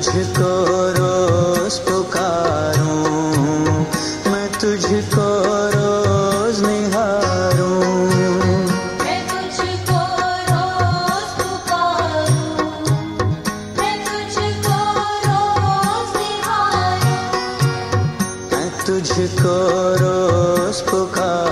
[0.00, 0.52] तुझको
[0.96, 2.92] रोज पुकारूं
[4.32, 5.26] मैं तुझको
[5.74, 7.74] रोज निहारूं।
[9.02, 10.00] मैं तुझको
[10.48, 12.56] रोज पुकारूं
[13.80, 14.78] मैं तुझको
[15.26, 17.22] रोज निहारूं।
[18.52, 19.56] मैं तुझको
[20.02, 21.49] रोज पुकारूं।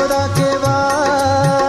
[0.00, 1.59] छोड़ा के बाद।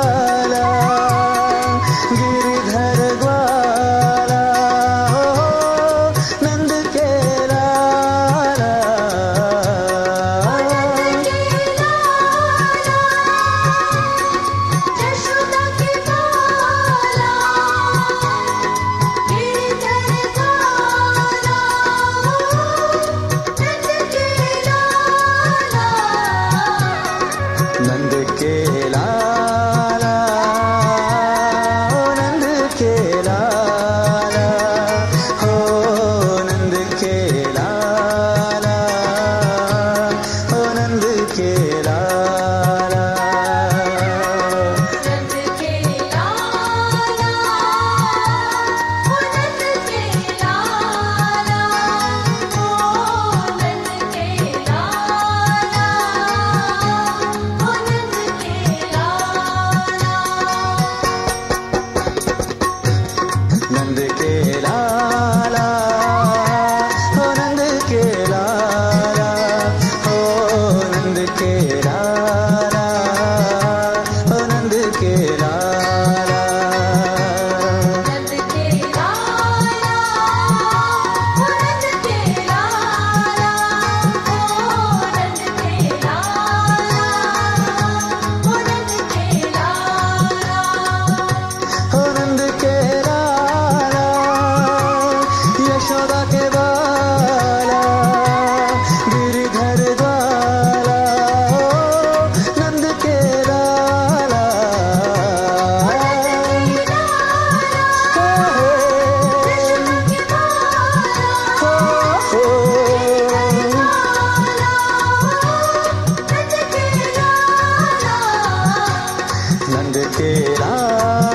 [120.09, 121.30] tera